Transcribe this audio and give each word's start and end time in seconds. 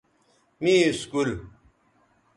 می 0.61 0.73
اسکول 0.85 1.29